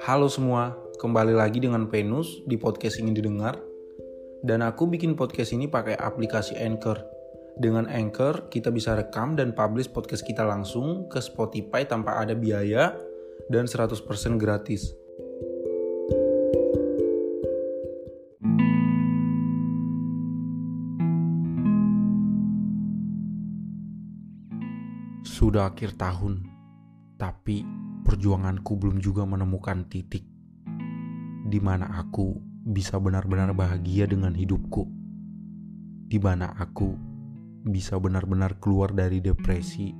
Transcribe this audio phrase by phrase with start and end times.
[0.00, 3.60] Halo semua, kembali lagi dengan Venus di podcast ingin didengar.
[4.40, 7.04] Dan aku bikin podcast ini pakai aplikasi Anchor.
[7.60, 12.96] Dengan Anchor, kita bisa rekam dan publish podcast kita langsung ke Spotify tanpa ada biaya
[13.52, 14.88] dan 100% gratis.
[25.28, 26.48] Sudah akhir tahun,
[27.20, 27.79] tapi
[28.10, 30.26] perjuanganku belum juga menemukan titik
[31.46, 32.34] di mana aku
[32.66, 34.90] bisa benar-benar bahagia dengan hidupku.
[36.10, 36.90] Di mana aku
[37.70, 39.94] bisa benar-benar keluar dari depresi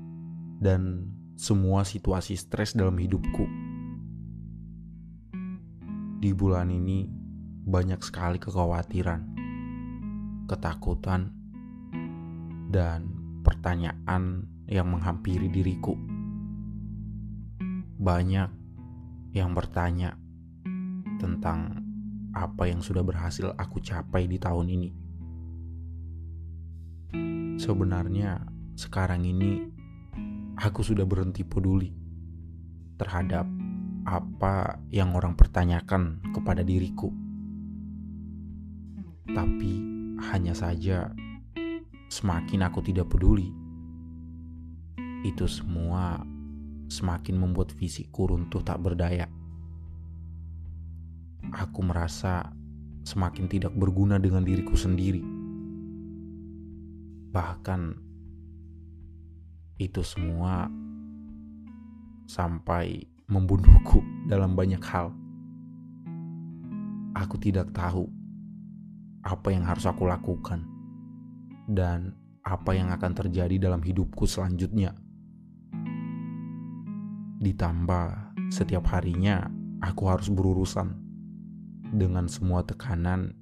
[0.59, 1.07] dan
[1.39, 3.47] semua situasi stres dalam hidupku.
[6.19, 7.07] Di bulan ini
[7.63, 9.23] banyak sekali kekhawatiran,
[10.51, 11.31] ketakutan,
[12.75, 13.07] dan
[13.47, 16.10] pertanyaan yang menghampiri diriku.
[18.01, 18.49] Banyak
[19.37, 20.17] yang bertanya
[21.21, 21.85] tentang
[22.33, 24.91] apa yang sudah berhasil aku capai di tahun ini.
[27.61, 28.41] Sebenarnya,
[28.73, 29.69] sekarang ini
[30.57, 31.93] aku sudah berhenti peduli
[32.97, 33.45] terhadap
[34.09, 37.13] apa yang orang pertanyakan kepada diriku.
[39.29, 39.73] Tapi
[40.33, 41.13] hanya saja,
[42.09, 43.53] semakin aku tidak peduli,
[45.21, 46.25] itu semua
[46.91, 49.31] semakin membuat fisikku runtuh tak berdaya.
[51.55, 52.51] Aku merasa
[53.07, 55.23] semakin tidak berguna dengan diriku sendiri.
[57.31, 57.81] Bahkan
[59.81, 60.69] itu semua
[62.27, 65.15] sampai membunuhku dalam banyak hal.
[67.15, 68.07] Aku tidak tahu
[69.23, 70.67] apa yang harus aku lakukan
[71.71, 74.95] dan apa yang akan terjadi dalam hidupku selanjutnya.
[77.41, 79.49] Ditambah setiap harinya
[79.81, 80.93] aku harus berurusan
[81.89, 83.33] dengan semua tekanan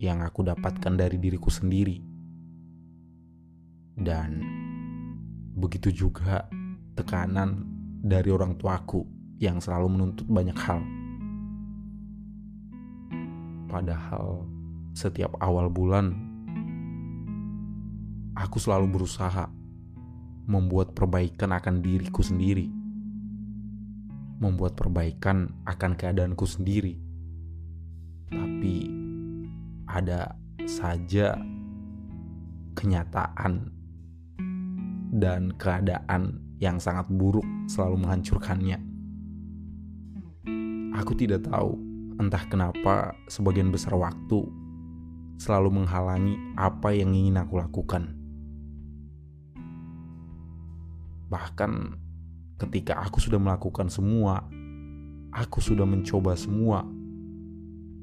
[0.00, 2.00] yang aku dapatkan dari diriku sendiri.
[3.92, 4.40] Dan
[5.52, 6.48] begitu juga
[6.96, 7.68] tekanan
[8.00, 9.04] dari orang tuaku
[9.36, 10.80] yang selalu menuntut banyak hal.
[13.68, 14.48] Padahal
[14.96, 16.16] setiap awal bulan
[18.32, 19.44] aku selalu berusaha
[20.48, 22.81] membuat perbaikan akan diriku sendiri
[24.42, 26.98] membuat perbaikan akan keadaanku sendiri.
[28.26, 28.90] Tapi
[29.86, 30.34] ada
[30.66, 31.38] saja
[32.74, 33.70] kenyataan
[35.14, 38.82] dan keadaan yang sangat buruk selalu menghancurkannya.
[40.98, 41.78] Aku tidak tahu
[42.18, 44.42] entah kenapa sebagian besar waktu
[45.38, 48.14] selalu menghalangi apa yang ingin aku lakukan.
[51.30, 52.01] Bahkan
[52.62, 54.46] ketika aku sudah melakukan semua,
[55.34, 56.86] aku sudah mencoba semua,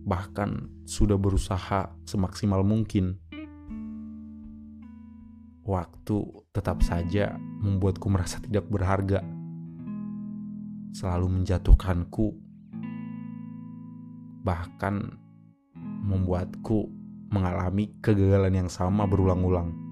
[0.03, 3.15] bahkan sudah berusaha semaksimal mungkin.
[5.63, 6.17] Waktu
[6.51, 9.23] tetap saja membuatku merasa tidak berharga,
[10.91, 12.35] selalu menjatuhkanku,
[14.43, 15.13] bahkan
[16.03, 16.89] membuatku
[17.29, 19.88] mengalami kegagalan yang sama berulang-ulang.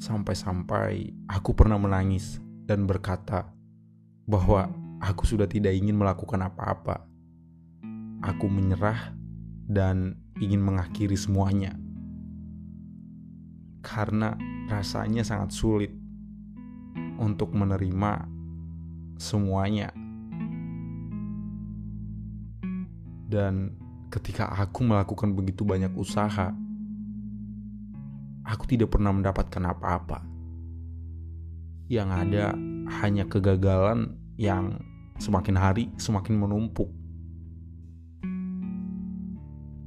[0.00, 3.52] Sampai-sampai aku pernah menangis dan berkata
[4.24, 7.04] bahwa aku sudah tidak ingin melakukan apa-apa.
[8.24, 9.12] Aku menyerah
[9.68, 11.76] dan ingin mengakhiri semuanya.
[13.84, 14.40] Karena
[14.72, 15.92] rasanya sangat sulit
[17.20, 18.24] untuk menerima
[19.20, 19.92] semuanya.
[23.28, 23.76] Dan
[24.08, 26.56] ketika aku melakukan begitu banyak usaha,
[28.50, 30.26] aku tidak pernah mendapatkan apa-apa.
[31.86, 32.44] Yang ada
[32.98, 34.82] hanya kegagalan yang
[35.22, 36.90] semakin hari semakin menumpuk.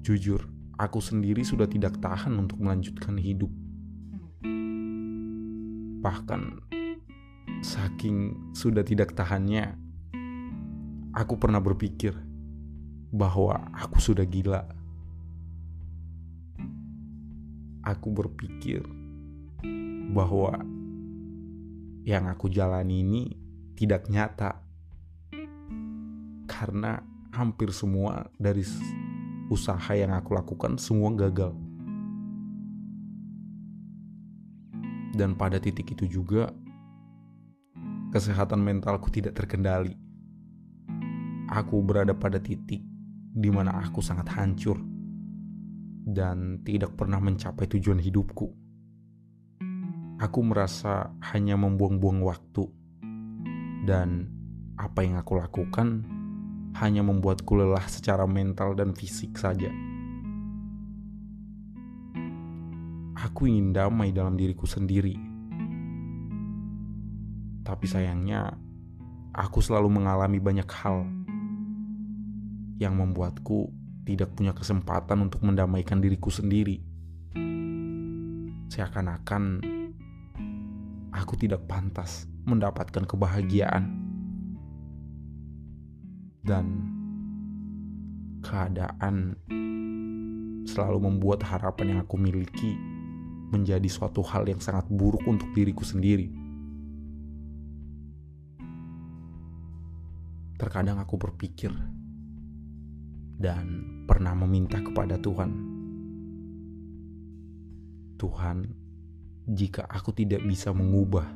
[0.03, 0.47] Jujur,
[0.79, 3.51] aku sendiri sudah tidak tahan untuk melanjutkan hidup.
[6.03, 6.41] Bahkan
[7.63, 9.75] saking sudah tidak tahannya,
[11.15, 12.11] aku pernah berpikir
[13.15, 14.82] bahwa aku sudah gila
[17.83, 18.81] aku berpikir
[20.15, 20.55] bahwa
[22.07, 23.23] yang aku jalani ini
[23.75, 24.63] tidak nyata
[26.47, 27.03] karena
[27.35, 28.63] hampir semua dari
[29.51, 31.51] usaha yang aku lakukan semua gagal.
[35.13, 36.49] Dan pada titik itu juga
[38.09, 39.93] kesehatan mentalku tidak terkendali.
[41.53, 42.81] Aku berada pada titik
[43.33, 44.92] di mana aku sangat hancur
[46.03, 48.51] dan tidak pernah mencapai tujuan hidupku.
[50.19, 52.63] Aku merasa hanya membuang-buang waktu,
[53.87, 54.27] dan
[54.79, 56.03] apa yang aku lakukan
[56.79, 59.71] hanya membuatku lelah secara mental dan fisik saja.
[63.23, 65.15] Aku ingin damai dalam diriku sendiri,
[67.63, 68.51] tapi sayangnya
[69.31, 71.07] aku selalu mengalami banyak hal
[72.79, 76.83] yang membuatku tidak punya kesempatan untuk mendamaikan diriku sendiri.
[78.67, 79.63] Seakan-akan
[81.15, 83.83] aku tidak pantas mendapatkan kebahagiaan
[86.43, 86.65] dan
[88.43, 89.39] keadaan
[90.67, 92.75] selalu membuat harapan yang aku miliki
[93.55, 96.27] menjadi suatu hal yang sangat buruk untuk diriku sendiri.
[100.59, 101.71] Terkadang aku berpikir
[103.43, 105.51] dan pernah meminta kepada Tuhan,
[108.15, 108.57] "Tuhan,
[109.51, 111.27] jika aku tidak bisa mengubah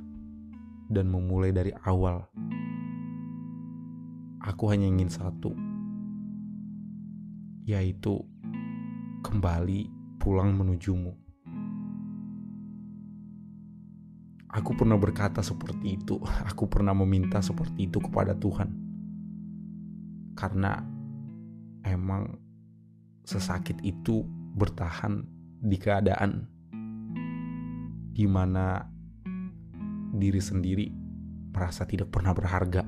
[0.88, 2.24] dan memulai dari awal,
[4.40, 5.52] aku hanya ingin satu,
[7.68, 8.24] yaitu
[9.28, 9.92] kembali
[10.24, 11.12] pulang menujumu.
[14.48, 18.72] Aku pernah berkata seperti itu, aku pernah meminta seperti itu kepada Tuhan,
[20.40, 20.97] karena
[21.88, 22.36] emang
[23.24, 24.24] sesakit itu
[24.56, 25.24] bertahan
[25.64, 26.48] di keadaan
[28.12, 28.82] di mana
[30.18, 30.90] diri sendiri
[31.54, 32.86] merasa tidak pernah berharga.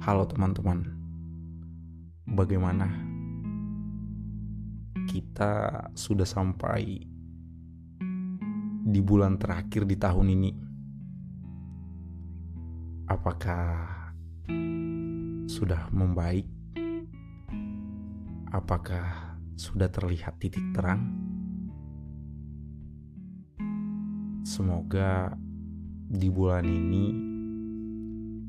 [0.00, 0.88] Halo teman-teman,
[2.24, 2.88] bagaimana?
[5.04, 7.04] Kita sudah sampai
[8.80, 10.50] di bulan terakhir di tahun ini.
[13.10, 13.90] Apakah
[15.60, 16.48] sudah membaik?
[18.48, 21.04] Apakah sudah terlihat titik terang?
[24.40, 25.36] Semoga
[26.08, 27.12] di bulan ini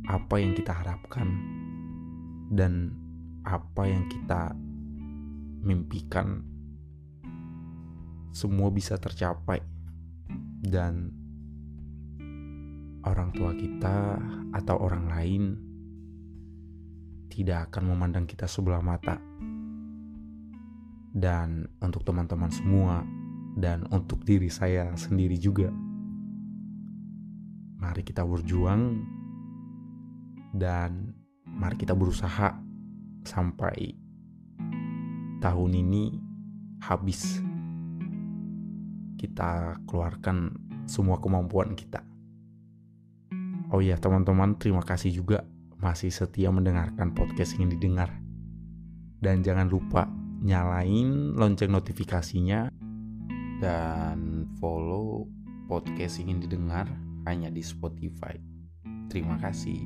[0.07, 1.27] apa yang kita harapkan
[2.47, 2.95] dan
[3.43, 4.55] apa yang kita
[5.67, 6.47] mimpikan
[8.31, 9.59] semua bisa tercapai
[10.63, 11.11] dan
[13.03, 14.15] orang tua kita
[14.55, 15.70] atau orang lain
[17.31, 19.15] tidak akan memandang kita sebelah mata.
[21.11, 23.07] Dan untuk teman-teman semua
[23.55, 25.71] dan untuk diri saya sendiri juga.
[27.79, 28.99] Mari kita berjuang
[30.51, 31.15] dan
[31.47, 32.59] mari kita berusaha
[33.23, 33.95] sampai
[35.39, 36.03] tahun ini
[36.83, 37.39] habis.
[39.15, 40.51] Kita keluarkan
[40.85, 42.03] semua kemampuan kita.
[43.71, 45.47] Oh iya teman-teman terima kasih juga
[45.81, 48.13] masih setia mendengarkan podcast yang didengar.
[49.21, 50.05] Dan jangan lupa
[50.41, 52.69] nyalain lonceng notifikasinya
[53.61, 55.29] dan follow
[55.69, 56.89] podcast ingin didengar
[57.29, 58.33] hanya di Spotify.
[59.09, 59.85] Terima kasih.